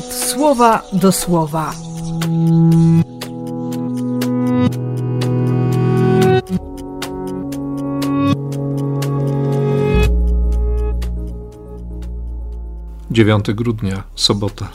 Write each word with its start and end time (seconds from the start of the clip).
słowa 0.00 0.82
do 0.92 1.12
słowa. 1.12 1.74
Dziewiąty 13.10 13.54
grudnia, 13.54 14.02
sobota. 14.14 14.68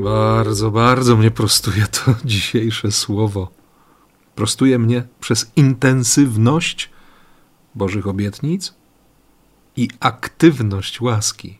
Bardzo, 0.00 0.70
bardzo 0.70 1.16
mnie 1.16 1.30
prostuje 1.30 1.86
to 1.86 2.14
dzisiejsze 2.24 2.92
słowo. 2.92 3.48
Prostuje 4.34 4.78
mnie 4.78 5.02
przez 5.20 5.50
intensywność 5.56 6.90
Bożych 7.76 8.06
obietnic 8.06 8.74
i 9.76 9.88
aktywność 10.00 11.00
łaski. 11.00 11.58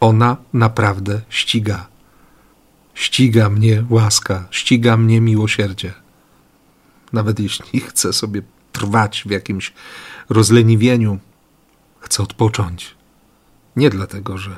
Ona 0.00 0.36
naprawdę 0.52 1.20
ściga. 1.28 1.86
Ściga 2.94 3.48
mnie 3.48 3.84
łaska, 3.90 4.48
ściga 4.50 4.96
mnie 4.96 5.20
miłosierdzie. 5.20 5.92
Nawet 7.12 7.40
jeśli 7.40 7.80
chcę 7.80 8.12
sobie 8.12 8.42
trwać 8.72 9.22
w 9.26 9.30
jakimś 9.30 9.72
rozleniwieniu, 10.28 11.18
chcę 12.00 12.22
odpocząć. 12.22 12.94
Nie 13.76 13.90
dlatego, 13.90 14.38
że, 14.38 14.56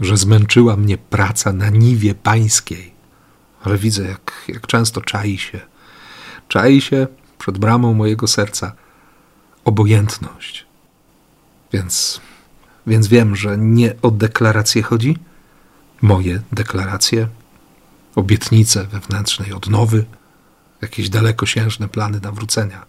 że 0.00 0.16
zmęczyła 0.16 0.76
mnie 0.76 0.98
praca 0.98 1.52
na 1.52 1.70
niwie 1.70 2.14
pańskiej, 2.14 2.92
ale 3.62 3.78
widzę, 3.78 4.08
jak, 4.08 4.32
jak 4.48 4.66
często 4.66 5.00
czai 5.00 5.38
się, 5.38 5.60
czai 6.48 6.80
się 6.80 7.06
przed 7.38 7.58
bramą 7.58 7.94
mojego 7.94 8.26
serca 8.26 8.72
obojętność. 9.68 10.66
Więc, 11.72 12.20
więc 12.86 13.06
wiem, 13.06 13.36
że 13.36 13.58
nie 13.58 13.94
o 14.02 14.10
deklaracje 14.10 14.82
chodzi, 14.82 15.18
moje 16.02 16.42
deklaracje, 16.52 17.28
obietnice 18.14 18.84
wewnętrznej 18.84 19.52
odnowy, 19.52 20.04
jakieś 20.82 21.08
dalekosiężne 21.08 21.88
plany 21.88 22.20
nawrócenia. 22.20 22.86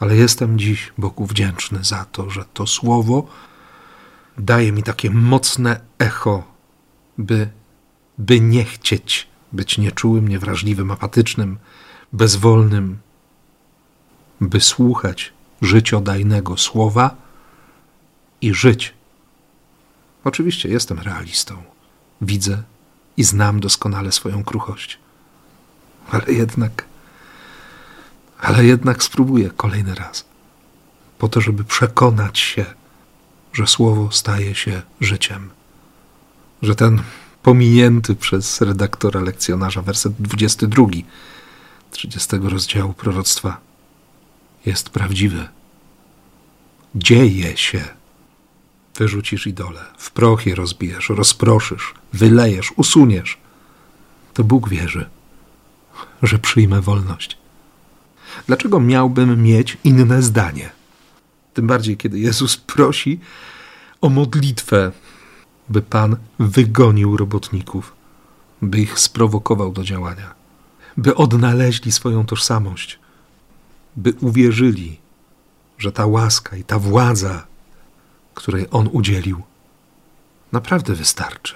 Ale 0.00 0.16
jestem 0.16 0.58
dziś 0.58 0.92
Bogu 0.98 1.26
wdzięczny 1.26 1.84
za 1.84 2.04
to, 2.04 2.30
że 2.30 2.44
to 2.54 2.66
słowo 2.66 3.26
daje 4.38 4.72
mi 4.72 4.82
takie 4.82 5.10
mocne 5.10 5.80
echo, 5.98 6.44
by, 7.18 7.48
by 8.18 8.40
nie 8.40 8.64
chcieć 8.64 9.28
być 9.52 9.78
nieczułym, 9.78 10.28
niewrażliwym, 10.28 10.90
apatycznym, 10.90 11.58
bezwolnym, 12.12 12.98
by 14.40 14.60
słuchać 14.60 15.32
życiodajnego 15.62 16.56
słowa 16.56 17.16
i 18.40 18.54
żyć. 18.54 18.94
Oczywiście 20.24 20.68
jestem 20.68 20.98
realistą. 20.98 21.62
Widzę 22.20 22.62
i 23.16 23.24
znam 23.24 23.60
doskonale 23.60 24.12
swoją 24.12 24.44
kruchość. 24.44 24.98
Ale 26.10 26.32
jednak, 26.32 26.84
ale 28.38 28.64
jednak 28.64 29.02
spróbuję 29.02 29.50
kolejny 29.50 29.94
raz. 29.94 30.24
Po 31.18 31.28
to, 31.28 31.40
żeby 31.40 31.64
przekonać 31.64 32.38
się, 32.38 32.64
że 33.52 33.66
słowo 33.66 34.12
staje 34.12 34.54
się 34.54 34.82
życiem. 35.00 35.50
Że 36.62 36.74
ten 36.74 37.02
pominięty 37.42 38.14
przez 38.14 38.60
redaktora 38.60 39.20
lekcjonarza 39.20 39.82
werset 39.82 40.12
22 40.18 40.86
30 41.90 42.36
rozdziału 42.36 42.92
proroctwa 42.92 43.65
jest 44.66 44.90
prawdziwy. 44.90 45.48
Dzieje 46.94 47.56
się. 47.56 47.84
Wyrzucisz 48.96 49.46
idole, 49.46 49.84
w 49.98 50.10
proch 50.10 50.46
je 50.46 50.54
rozbijesz, 50.54 51.08
rozproszysz, 51.08 51.94
wylejesz, 52.12 52.72
usuniesz. 52.76 53.38
To 54.34 54.44
Bóg 54.44 54.68
wierzy, 54.68 55.08
że 56.22 56.38
przyjmę 56.38 56.80
wolność. 56.80 57.38
Dlaczego 58.46 58.80
miałbym 58.80 59.42
mieć 59.42 59.78
inne 59.84 60.22
zdanie? 60.22 60.70
Tym 61.54 61.66
bardziej, 61.66 61.96
kiedy 61.96 62.18
Jezus 62.18 62.56
prosi 62.56 63.20
o 64.00 64.08
modlitwę, 64.08 64.92
by 65.68 65.82
Pan 65.82 66.16
wygonił 66.38 67.16
robotników, 67.16 67.92
by 68.62 68.80
ich 68.80 68.98
sprowokował 68.98 69.72
do 69.72 69.84
działania, 69.84 70.34
by 70.96 71.14
odnaleźli 71.14 71.92
swoją 71.92 72.26
tożsamość, 72.26 72.98
by 73.96 74.14
uwierzyli, 74.20 74.98
że 75.78 75.92
ta 75.92 76.06
łaska 76.06 76.56
i 76.56 76.64
ta 76.64 76.78
władza, 76.78 77.46
której 78.34 78.66
On 78.70 78.88
udzielił, 78.92 79.42
naprawdę 80.52 80.94
wystarczy. 80.94 81.54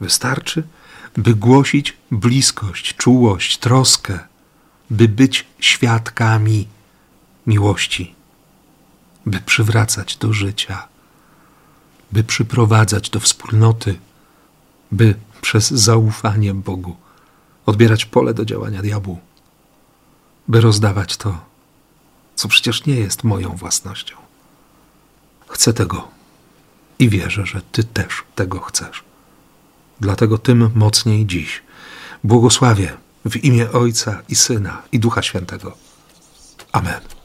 Wystarczy, 0.00 0.62
by 1.16 1.34
głosić 1.34 1.96
bliskość, 2.10 2.96
czułość, 2.96 3.58
troskę, 3.58 4.18
by 4.90 5.08
być 5.08 5.46
świadkami 5.60 6.68
miłości, 7.46 8.14
by 9.26 9.40
przywracać 9.40 10.16
do 10.16 10.32
życia, 10.32 10.88
by 12.12 12.24
przyprowadzać 12.24 13.10
do 13.10 13.20
wspólnoty, 13.20 13.98
by 14.92 15.14
przez 15.40 15.70
zaufanie 15.70 16.54
Bogu 16.54 16.96
odbierać 17.66 18.04
pole 18.04 18.34
do 18.34 18.44
działania 18.44 18.82
diabłu 18.82 19.18
by 20.50 20.60
rozdawać 20.60 21.16
to, 21.16 21.38
co 22.34 22.48
przecież 22.48 22.86
nie 22.86 22.94
jest 22.94 23.24
moją 23.24 23.56
własnością. 23.56 24.16
Chcę 25.48 25.72
tego 25.72 26.08
i 26.98 27.08
wierzę, 27.08 27.46
że 27.46 27.60
Ty 27.72 27.84
też 27.84 28.24
tego 28.34 28.60
chcesz. 28.60 29.04
Dlatego 30.00 30.38
tym 30.38 30.70
mocniej 30.74 31.26
dziś 31.26 31.62
błogosławię 32.24 32.96
w 33.24 33.36
imię 33.36 33.72
Ojca 33.72 34.22
i 34.28 34.34
Syna 34.34 34.82
i 34.92 35.00
Ducha 35.00 35.22
Świętego. 35.22 35.76
Amen. 36.72 37.19